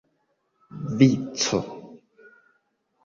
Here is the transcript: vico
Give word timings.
vico 0.99 1.59